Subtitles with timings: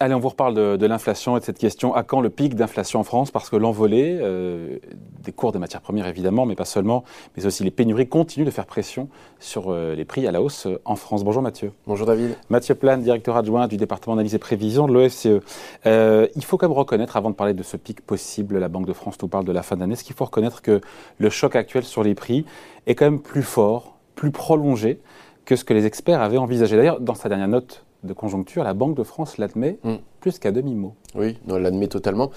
[0.00, 1.92] Allez, on vous reparle de, l'inflation et de cette question.
[1.92, 3.32] À quand le pic d'inflation en France?
[3.32, 4.78] Parce que l'envolée euh,
[5.24, 7.02] des cours des matières premières, évidemment, mais pas seulement,
[7.36, 9.08] mais aussi les pénuries continuent de faire pression
[9.40, 11.24] sur euh, les prix à la hausse euh, en France.
[11.24, 11.72] Bonjour Mathieu.
[11.88, 12.36] Bonjour David.
[12.48, 15.42] Mathieu Plane, directeur adjoint du département d'analyse et prévision de l'OFCE.
[15.84, 18.92] il faut quand même reconnaître, avant de parler de ce pic possible, la Banque de
[18.92, 20.80] France nous parle de la fin d'année, ce qu'il faut reconnaître que
[21.18, 22.44] le choc actuel sur les prix
[22.86, 25.00] est quand même plus fort, plus prolongé
[25.44, 26.76] que ce que les experts avaient envisagé.
[26.76, 29.94] D'ailleurs, dans sa dernière note de conjoncture, la Banque de France l'admet mm.
[30.20, 30.94] plus qu'à demi-mot.
[31.14, 32.30] Oui, elle l'admet totalement.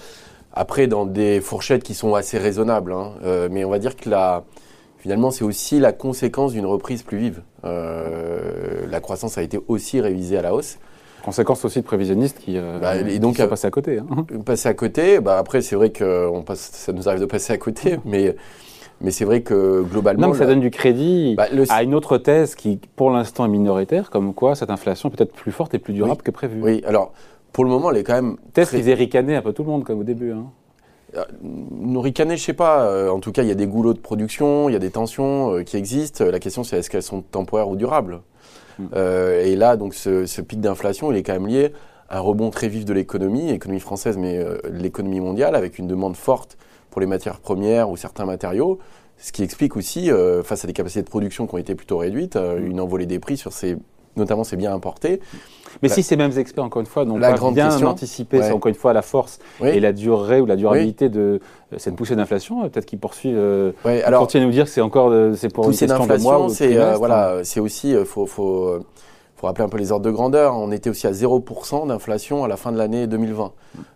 [0.52, 4.10] Après, dans des fourchettes qui sont assez raisonnables, hein, euh, mais on va dire que
[4.10, 4.44] la,
[4.98, 7.42] finalement, c'est aussi la conséquence d'une reprise plus vive.
[7.64, 10.78] Euh, la croissance a été aussi révisée à la hausse.
[11.24, 13.98] Conséquence aussi de prévisionnistes qui, euh, bah, et donc, sont passés à côté.
[13.98, 14.26] Hein.
[14.44, 17.52] Passer à côté, bah après, c'est vrai que on passe, ça nous arrive de passer
[17.52, 18.34] à côté, mais
[19.02, 20.28] mais c'est vrai que globalement.
[20.28, 24.10] Non, ça donne du crédit bah, à une autre thèse qui, pour l'instant, est minoritaire,
[24.10, 26.60] comme quoi cette inflation est peut-être plus forte et plus durable que prévu.
[26.62, 27.12] Oui, alors
[27.52, 28.36] pour le moment, elle est quand même.
[28.54, 28.78] Thèse très...
[28.78, 30.32] qui faisait ricaner un peu tout le monde, comme au début.
[30.32, 30.46] Hein.
[31.16, 32.84] Euh, nous ricaner, je sais pas.
[32.84, 34.90] Euh, en tout cas, il y a des goulots de production, il y a des
[34.90, 36.24] tensions euh, qui existent.
[36.24, 38.22] La question, c'est est-ce qu'elles sont temporaires ou durables
[38.78, 38.86] hmm.
[39.44, 41.72] Et là, donc, ce, ce pic d'inflation, il est quand même lié
[42.08, 46.16] à un rebond très vif de l'économie, l'économie française, mais l'économie mondiale, avec une demande
[46.16, 46.56] forte
[46.92, 48.78] pour les matières premières ou certains matériaux,
[49.18, 51.98] ce qui explique aussi, euh, face à des capacités de production qui ont été plutôt
[51.98, 53.76] réduites, euh, une envolée des prix sur ces,
[54.14, 55.20] notamment ces biens importés.
[55.82, 58.68] Mais si ces mêmes experts, encore une fois, n'ont pas bien question, anticipé, c'est encore
[58.68, 61.40] une fois la force et la durée ou la durabilité de
[61.72, 63.40] euh, cette poussée d'inflation, peut-être qu'ils poursuivent,
[63.86, 66.48] oui, alors, continuent à nous dire que c'est encore c'est pour une question de mois
[66.50, 68.80] c'est voilà, c'est aussi faut, faut
[69.42, 72.48] pour rappeler un peu les ordres de grandeur, on était aussi à 0% d'inflation à
[72.48, 73.52] la fin de l'année 2020.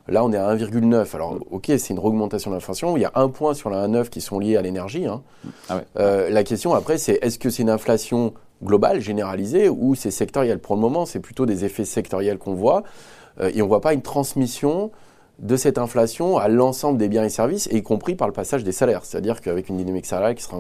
[0.09, 1.15] Là, on est à 1,9.
[1.15, 2.97] Alors, ok, c'est une augmentation d'inflation.
[2.97, 5.07] Il y a un point sur la 1,9 qui sont liés à l'énergie.
[5.07, 5.23] Hein.
[5.69, 10.11] Ah euh, la question après, c'est est-ce que c'est une inflation globale, généralisée, ou c'est
[10.11, 10.59] sectoriel?
[10.59, 12.83] Pour le moment, c'est plutôt des effets sectoriels qu'on voit.
[13.41, 14.91] Euh, et on ne voit pas une transmission
[15.39, 18.73] de cette inflation à l'ensemble des biens et services, y compris par le passage des
[18.73, 19.05] salaires.
[19.05, 20.57] C'est-à-dire qu'avec une dynamique salariale qui sera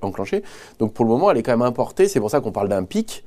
[0.00, 0.42] enclenchée,
[0.78, 2.08] donc pour le moment, elle est quand même importée.
[2.08, 3.22] C'est pour ça qu'on parle d'un pic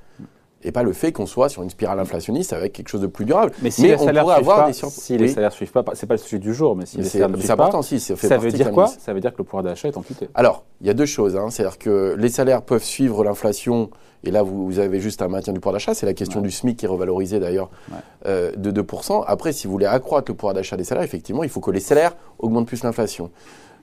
[0.64, 3.26] et pas le fait qu'on soit sur une spirale inflationniste avec quelque chose de plus
[3.26, 3.52] durable.
[3.62, 6.16] Mais si les on pourrait avoir des Si les salaires ne suivent pas, c'est pas
[6.16, 8.38] le sujet du jour, mais si les salaires ne suivent pas, si, ça, fait ça
[8.38, 10.30] veut dire quoi Ça veut dire que le pouvoir d'achat est amputé.
[10.34, 11.36] Alors, il y a deux choses.
[11.36, 11.50] Hein.
[11.50, 13.90] C'est-à-dire que les salaires peuvent suivre l'inflation,
[14.24, 15.94] et là, vous, avez juste un maintien du pouvoir d'achat.
[15.94, 17.70] C'est la question du SMIC qui est revalorisé d'ailleurs
[18.26, 19.24] euh, de 2%.
[19.28, 21.82] Après, si vous voulez accroître le pouvoir d'achat des salaires, effectivement, il faut que les
[21.82, 23.32] salaires augmentent plus l'inflation.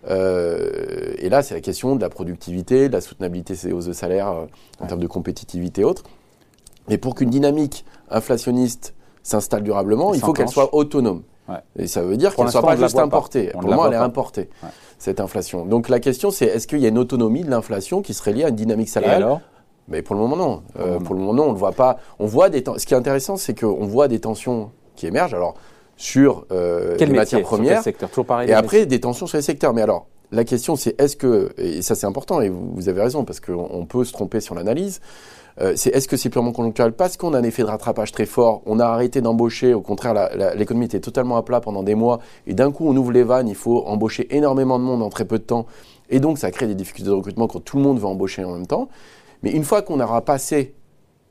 [0.08, 3.92] Euh, et là, c'est la question de la productivité, de la soutenabilité des hausses de
[3.92, 4.46] salaire euh,
[4.80, 6.04] en termes de compétitivité et autres.
[6.90, 11.22] Mais pour qu'une dynamique inflationniste s'installe durablement, il faut qu'elle soit autonome.
[11.76, 13.48] Et ça veut dire qu'elle ne soit pas juste importée.
[13.48, 14.50] Pour le moment, elle est importée,
[14.98, 15.64] cette inflation.
[15.64, 18.44] Donc la question, c'est est-ce qu'il y a une autonomie de l'inflation qui serait liée
[18.44, 19.40] à une dynamique salariale
[19.88, 20.62] mais pour le moment non.
[20.78, 21.96] Euh, pour le moment non, on ne le voit pas.
[22.20, 22.62] On voit des.
[22.76, 25.34] Ce qui est intéressant, c'est qu'on voit des tensions qui émergent.
[25.34, 25.54] Alors
[25.96, 27.82] sur euh, les matières premières.
[27.82, 28.08] Secteur?
[28.08, 29.74] Toujours pareil, et après des tensions sur les secteurs.
[29.74, 33.24] Mais alors la question, c'est est-ce que et ça c'est important et vous, avez raison
[33.24, 35.00] parce qu'on peut se tromper sur l'analyse.
[35.60, 36.92] Euh, c'est est-ce que c'est purement conjoncturel?
[36.92, 40.30] Parce qu'on a un effet de rattrapage très fort, on a arrêté d'embaucher, au contraire
[40.54, 43.48] l'économie était totalement à plat pendant des mois et d'un coup on ouvre les vannes,
[43.48, 45.66] il faut embaucher énormément de monde en très peu de temps
[46.08, 48.52] et donc ça crée des difficultés de recrutement quand tout le monde veut embaucher en
[48.52, 48.88] même temps.
[49.42, 50.74] Mais une fois qu'on aura passé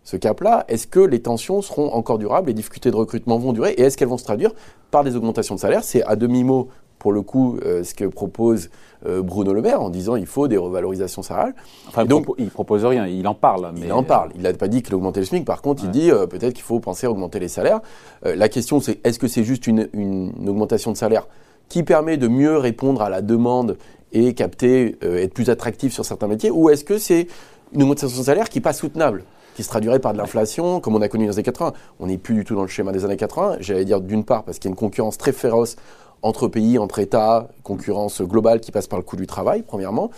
[0.03, 3.71] ce cap-là, est-ce que les tensions seront encore durables, les difficultés de recrutement vont durer
[3.71, 4.51] et est-ce qu'elles vont se traduire
[4.91, 5.83] par des augmentations de salaire?
[5.83, 8.69] C'est à demi-mot pour le coup, euh, ce que propose
[9.05, 11.55] euh, Bruno Le Maire en disant il faut des revalorisations salariales.
[11.87, 13.71] Enfin, donc, il propose rien, il en parle.
[13.73, 13.87] Mais...
[13.87, 14.31] Il en parle.
[14.35, 15.45] Il n'a pas dit qu'il augmentait le SMIC.
[15.45, 17.79] Par contre, il dit euh, peut-être qu'il faut penser à augmenter les salaires.
[18.23, 21.27] la question, c'est est-ce que c'est juste une, une, augmentation de salaire
[21.69, 23.77] qui permet de mieux répondre à la demande
[24.11, 27.27] et capter, être plus attractif sur certains métiers, ou est-ce que c'est
[27.73, 29.23] une augmentation de salaire qui n'est pas soutenable
[29.59, 31.73] qui se traduirait par de l'inflation, comme on a connu dans les années 80.
[31.99, 33.57] On n'est plus du tout dans le schéma des années 80.
[33.59, 35.75] J'allais dire d'une part parce qu'il y a une concurrence très féroce
[36.21, 40.11] entre pays, entre États, concurrence globale qui passe par le coût du travail, premièrement.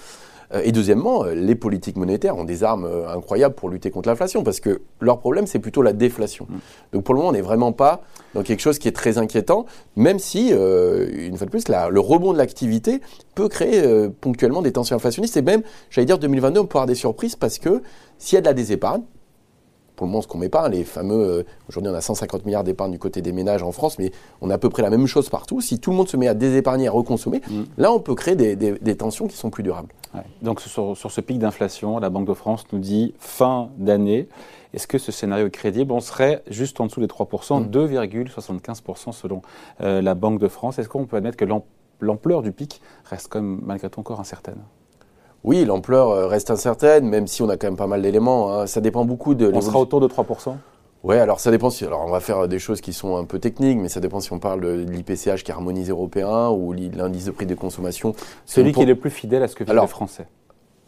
[0.53, 4.09] Euh, et deuxièmement, euh, les politiques monétaires ont des armes euh, incroyables pour lutter contre
[4.09, 6.45] l'inflation, parce que leur problème, c'est plutôt la déflation.
[6.49, 6.55] Mm.
[6.93, 8.01] Donc pour le moment, on n'est vraiment pas
[8.33, 9.65] dans quelque chose qui est très inquiétant,
[9.95, 13.01] même si, une fois de plus, le rebond de l'activité
[13.35, 15.35] peut créer ponctuellement des tensions inflationnistes.
[15.35, 17.81] Et même, j'allais dire, 2022, on peut avoir des surprises, parce que
[18.17, 19.01] s'il y a de la désépargne,
[20.01, 22.63] pour le moment ce qu'on met pas, les fameux, euh, aujourd'hui on a 150 milliards
[22.63, 24.11] d'épargne du côté des ménages en France, mais
[24.41, 25.61] on a à peu près la même chose partout.
[25.61, 27.61] Si tout le monde se met à désépargner, à reconsommer, mm.
[27.77, 29.93] là on peut créer des, tensions qui sont plus durables.
[30.41, 34.27] Donc sur, ce pic d'inflation, la Banque de France nous dit fin d'année.
[34.73, 35.91] Est-ce que ce scénario est crédible?
[35.91, 39.11] On serait juste en dessous des 3%, 2,75% mm.
[39.11, 39.43] selon
[39.81, 40.79] euh, la Banque de France.
[40.79, 41.45] Est-ce qu'on peut admettre que
[42.01, 44.63] l'ampleur du pic reste quand même malgré tout encore incertaine?
[45.43, 48.53] Oui, l'ampleur euh, reste incertaine, même si on a quand même pas mal d'éléments.
[48.53, 48.67] Hein.
[48.67, 49.51] Ça dépend beaucoup de.
[49.53, 50.55] On sera autour de 3%
[51.03, 51.83] Ouais, alors ça dépend si.
[51.83, 54.31] Alors on va faire des choses qui sont un peu techniques, mais ça dépend si
[54.33, 58.13] on parle de l'IPCH qui est harmonisé européen ou l'indice de prix de consommation.
[58.45, 60.27] Celui qui est le plus fidèle à ce que vivent les Français.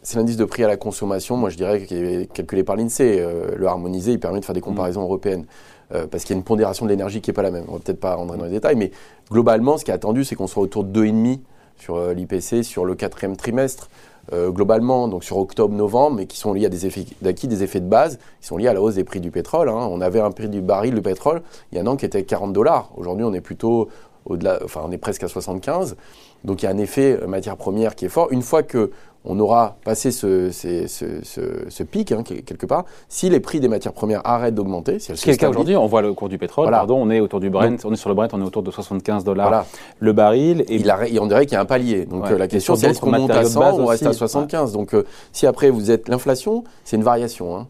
[0.02, 3.18] C'est l'indice de prix à la consommation, moi je dirais, qui est calculé par l'INSEE.
[3.20, 5.04] Euh, le harmonisé, il permet de faire des comparaisons mmh.
[5.04, 5.46] européennes.
[5.92, 7.64] Euh, parce qu'il y a une pondération de l'énergie qui n'est pas la même.
[7.68, 8.92] On va peut-être pas rentrer dans les détails, mais
[9.30, 11.40] globalement, ce qui est attendu, c'est qu'on soit autour de 2,5
[11.76, 13.88] sur l'IPC sur le quatrième trimestre.
[14.32, 17.80] Euh, globalement, donc sur octobre-novembre, mais qui sont liés à des effets d'acquis, des effets
[17.80, 19.68] de base, qui sont liés à la hausse des prix du pétrole.
[19.68, 19.88] Hein.
[19.90, 22.22] On avait un prix du baril de pétrole il y a un an qui était
[22.22, 22.90] 40 dollars.
[22.96, 23.88] Aujourd'hui, on est plutôt
[24.24, 25.96] au-delà, enfin, on est presque à 75.
[26.44, 28.28] Donc il y a un effet matière première qui est fort.
[28.30, 28.90] Une fois que
[29.24, 34.20] on aura passé ce, ce, pic, hein, quelque part, si les prix des matières premières
[34.24, 34.98] arrêtent d'augmenter.
[34.98, 37.10] Si Ce qui est le cas aujourd'hui, on voit le cours du pétrole, pardon, on
[37.10, 39.64] est autour du Brent, on est sur le Brent, on est autour de 75 dollars
[39.98, 40.64] le baril.
[40.68, 42.04] Et Il on dirait qu'il y a un palier.
[42.06, 44.72] Donc euh, la question, c'est est-ce qu'on monte à 100 ou on reste à 75
[44.72, 47.56] Donc euh, si après vous êtes l'inflation, c'est une variation.
[47.56, 47.68] Hein.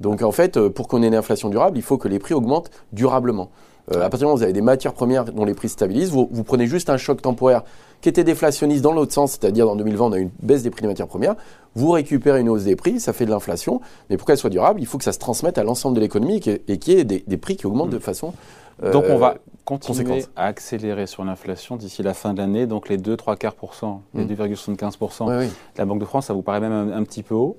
[0.00, 2.34] Donc en fait, euh, pour qu'on ait une inflation durable, il faut que les prix
[2.34, 3.50] augmentent durablement.
[3.90, 6.28] À partir du moment où vous avez des matières premières dont les prix stabilisent, vous,
[6.30, 7.62] vous prenez juste un choc temporaire
[8.00, 10.70] qui était déflationniste dans l'autre sens, c'est-à-dire dans 2020, on a eu une baisse des
[10.70, 11.34] prix des matières premières.
[11.74, 14.80] Vous récupérez une hausse des prix, ça fait de l'inflation, mais pour qu'elle soit durable,
[14.80, 16.36] il faut que ça se transmette à l'ensemble de l'économie
[16.68, 18.00] et qu'il y ait des, prix qui augmentent de mm.
[18.00, 18.34] façon.
[18.84, 22.88] Euh, donc on va continuer à accélérer sur l'inflation d'ici la fin de l'année, donc
[22.88, 23.56] les 2-3 quarts
[24.14, 25.46] les 2,75%.
[25.46, 25.50] Mm.
[25.76, 27.56] La Banque de France, ça vous paraît même un petit peu haut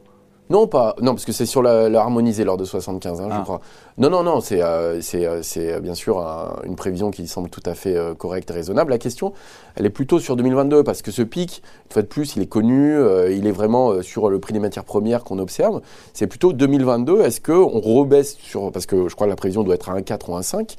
[0.49, 0.95] non, pas.
[0.99, 3.41] Non, parce que c'est sur la, lors de 75, hein, je ah.
[3.43, 3.61] crois.
[3.99, 6.17] Non, non, non, c'est euh, euh, euh, bien sûr
[6.65, 8.89] une prévision qui semble tout à fait correcte et raisonnable.
[8.89, 9.33] La question,
[9.75, 12.47] elle est plutôt sur 2022, parce que ce pic, une fois de plus, il est
[12.47, 12.97] connu,
[13.29, 15.81] il est vraiment sur le prix des matières premières qu'on observe.
[16.13, 18.71] C'est plutôt 2022, est-ce qu'on rebaisse sur.
[18.71, 20.75] Parce que je crois que la prévision doit être à 1,4 ou 1,5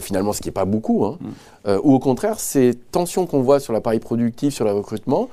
[0.00, 1.16] finalement ce qui n'est pas beaucoup, hein.
[1.64, 1.78] mm.
[1.82, 5.30] ou au contraire, ces tensions qu'on voit sur l'appareil productif, sur le recrutement,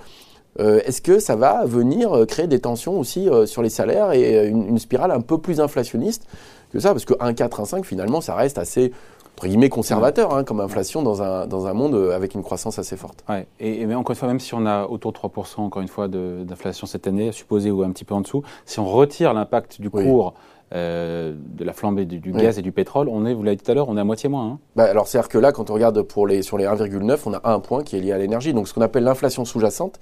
[0.59, 4.13] euh, est-ce que ça va venir euh, créer des tensions aussi euh, sur les salaires
[4.13, 6.27] et une, spirale un peu plus inflationniste
[6.71, 6.91] que ça?
[6.91, 8.91] Parce que 1,4, 1,5, finalement, ça reste assez
[9.35, 12.95] entre guillemets conservateur hein, comme inflation dans un, dans un monde avec une croissance assez
[12.95, 13.25] forte.
[13.27, 13.45] Ouais.
[13.59, 16.07] Et, mais encore une fois, même si on a autour de 3% encore une fois
[16.07, 19.89] d'inflation cette année, supposé ou un petit peu en dessous, si on retire l'impact du
[19.89, 20.35] cours
[20.73, 23.71] euh, de la flambée du, gaz et du pétrole, on est, vous l'avez dit tout
[23.71, 24.47] à l'heure, on est à moitié moins.
[24.47, 24.59] Hein.
[24.75, 27.41] Bah, alors c'est-à-dire que là, quand on regarde pour les, sur les 1,9, on a
[27.43, 28.53] un point qui est lié à l'énergie.
[28.53, 29.99] Donc ce qu'on appelle l'inflation sous-jacente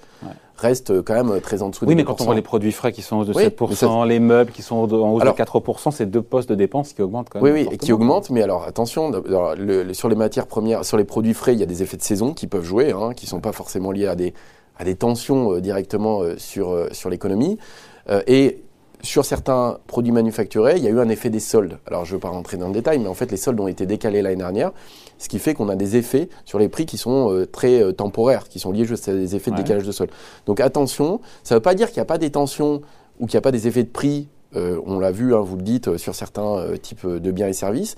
[0.57, 3.01] reste quand même très en dessous oui, mais quand on voit les produits frais qui
[3.01, 6.21] sont en hausse de 7%, les meubles qui sont en hausse de 4%, c'est deux
[6.21, 7.53] postes de dépenses qui augmentent quand même.
[7.53, 9.11] Oui, oui, et qui augmentent, mais alors attention,
[9.91, 12.33] sur les matières premières, sur les produits frais, il y a des effets de saison
[12.33, 14.33] qui peuvent jouer, hein, qui ne sont pas forcément liés à des,
[14.77, 17.57] à des tensions euh, directement euh, sur, euh, sur l'économie.
[18.27, 18.63] et
[19.03, 21.77] sur certains produits manufacturés, il y a eu un effet des soldes.
[21.85, 23.67] Alors, je ne veux pas rentrer dans le détail, mais en fait, les soldes ont
[23.67, 24.71] été décalés l'année dernière,
[25.17, 27.91] ce qui fait qu'on a des effets sur les prix qui sont euh, très euh,
[27.91, 30.11] temporaires, qui sont liés juste à des effets de décalage de soldes.
[30.45, 32.81] Donc, attention, ça ne veut pas dire qu'il n'y a pas des tensions
[33.19, 34.29] ou qu'il n'y a pas des effets de prix.
[34.55, 37.97] Euh, on l'a vu, hein, vous le dites, sur certains types de biens et services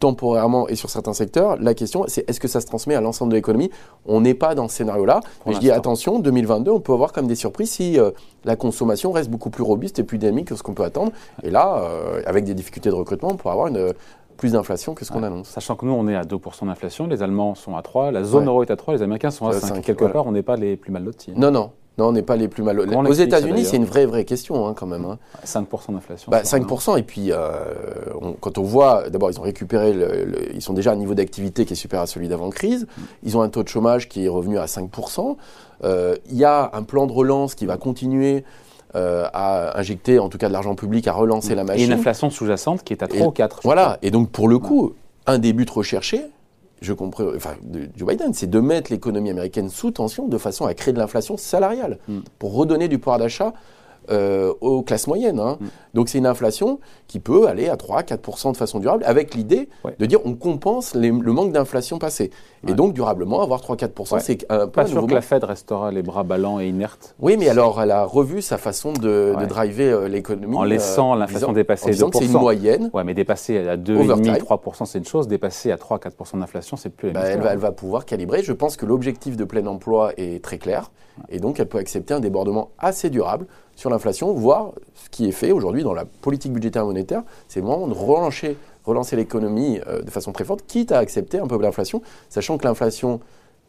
[0.00, 1.56] temporairement et sur certains secteurs.
[1.60, 3.70] La question, c'est est-ce que ça se transmet à l'ensemble de l'économie?
[4.06, 5.20] On n'est pas dans ce scénario-là.
[5.46, 8.10] Mais je dis attention, 2022, on peut avoir comme des surprises si euh,
[8.44, 11.12] la consommation reste beaucoup plus robuste et plus dynamique que ce qu'on peut attendre.
[11.44, 13.92] Et là, euh, avec des difficultés de recrutement, on pourrait avoir une
[14.40, 15.48] plus d'inflation que ce qu'on annonce.
[15.48, 18.46] Sachant que nous, on est à 2% d'inflation, les Allemands sont à 3, la zone
[18.46, 19.82] euro est à 3, les Américains sont à 5.
[19.82, 21.32] Quelque part, on n'est pas les plus mal lotis.
[21.36, 21.72] Non, non.
[21.98, 22.80] Non, on n'est pas les plus mal.
[22.80, 25.04] Aux États-Unis, c'est une vraie, vraie question hein, quand même.
[25.04, 25.18] Hein.
[25.44, 26.32] 5% d'inflation.
[26.32, 27.36] 5%, bah, et puis euh,
[28.40, 29.94] quand on voit, d'abord, ils ont récupéré,
[30.54, 32.84] ils sont déjà à un niveau d'activité qui est supérieur à celui d'avant-crise.
[32.84, 33.02] Mm.
[33.24, 35.36] Ils ont un taux de chômage qui est revenu à 5%.
[35.82, 38.44] Euh, il y a un plan de relance qui va continuer.
[38.96, 41.56] Euh, à injecter en tout cas de l'argent public, à relancer mm.
[41.56, 41.82] la machine.
[41.82, 43.60] Et une inflation sous-jacente qui est à 3 ou 4.
[43.62, 44.94] Voilà, et donc pour le coup,
[45.28, 46.22] un des buts recherchés,
[46.80, 50.66] je comprends, enfin, de Joe Biden, c'est de mettre l'économie américaine sous tension de façon
[50.66, 52.20] à créer de l'inflation salariale mm.
[52.38, 53.52] pour redonner du pouvoir d'achat
[54.10, 55.38] euh, aux classes moyennes.
[55.38, 55.58] Hein.
[55.60, 55.66] Mm.
[55.94, 60.06] Donc c'est une inflation qui peut aller à 3-4% de façon durable, avec l'idée de
[60.06, 62.30] dire on compense le manque d'inflation passée.
[62.68, 64.70] Et donc durablement, avoir 3-4%, c'est un peu...
[64.70, 67.14] Pas sûr que la Fed restera les bras ballants et inerte.
[67.18, 70.56] Oui, mais alors elle a revu sa façon de, driver euh, l'économie.
[70.56, 72.18] En laissant euh, l'inflation dépasser en 2%.
[72.18, 72.90] c'est une moyenne.
[72.92, 75.26] Oui, mais dépasser à 2,5-3%, c'est une chose.
[75.26, 78.42] Dépasser à 3-4% d'inflation, c'est plus bah, elle, va, elle va pouvoir calibrer.
[78.42, 80.90] Je pense que l'objectif de plein emploi est très clair.
[81.28, 83.46] Et donc elle peut accepter un débordement assez durable
[83.80, 87.60] sur l'inflation, voire ce qui est fait aujourd'hui dans la politique budgétaire et monétaire, c'est
[87.60, 91.58] vraiment de relancer, relancer l'économie euh, de façon très forte, quitte à accepter un peu
[91.58, 93.20] l'inflation, sachant que l'inflation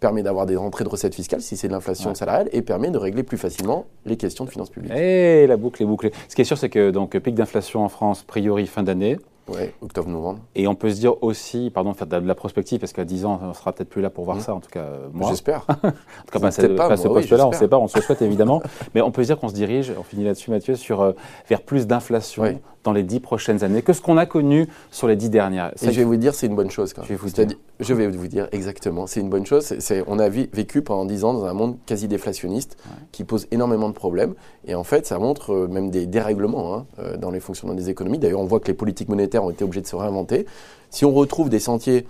[0.02, 2.98] permet d'avoir des rentrées de recettes fiscales si c'est de l'inflation salariale et permet de
[2.98, 4.92] régler plus facilement les questions de finances publiques.
[4.94, 6.12] Et la boucle est bouclée.
[6.28, 9.18] Ce qui est sûr, c'est que donc pic d'inflation en France, priori fin d'année.
[9.56, 10.40] Ouais, octobre-novembre.
[10.56, 13.40] Et on peut se dire aussi, pardon, faire de la prospective, parce qu'à 10 ans,
[13.44, 14.42] on sera peut-être plus là pour voir Mmh.
[14.42, 15.30] ça, en tout cas, euh, moi.
[15.30, 15.66] J'espère.
[15.68, 18.04] En tout cas, Peut-être pas, pas ce oui, on ne sait pas, on se le
[18.04, 18.62] souhaite évidemment.
[18.96, 21.12] Mais on peut se dire qu'on se dirige, on finit là-dessus Mathieu, sur, euh,
[21.50, 22.58] vers plus d'inflation Oui.
[22.84, 25.72] dans les dix prochaines années que ce qu'on a connu sur les dix dernières.
[25.82, 26.94] Et je vais vous dire, c'est une bonne chose.
[26.94, 27.08] Quand même.
[27.08, 29.08] Je vais vous C'est-à-dire- Je vais vous dire exactement.
[29.08, 29.74] C'est une bonne chose.
[30.08, 32.78] On a vécu pendant 10 ans dans un monde quasi déflationniste
[33.12, 34.34] qui pose énormément de problèmes.
[34.66, 37.90] Et en fait, ça montre euh, même des dérèglements hein, euh, dans les fonctionnements des
[37.90, 38.20] économies.
[38.20, 40.46] D'ailleurs, on voit que les politiques monétaires ont été obligées de se réinventer.
[40.90, 42.06] Si on retrouve des sentiers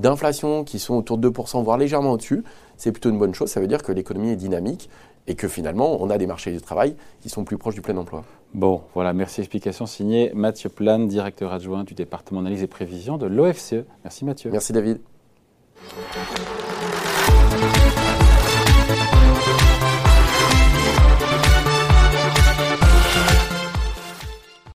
[0.00, 2.42] d'inflation qui sont autour de 2%, voire légèrement au-dessus,
[2.76, 3.48] c'est plutôt une bonne chose.
[3.48, 4.90] Ça veut dire que l'économie est dynamique
[5.26, 7.96] et que finalement, on a des marchés du travail qui sont plus proches du plein
[7.96, 8.24] emploi.
[8.52, 9.40] Bon, voilà, merci.
[9.40, 13.84] Explication signée Mathieu Plane, directeur adjoint du département analyse et prévision de l'OFCE.
[14.04, 14.50] Merci Mathieu.
[14.50, 15.00] Merci David.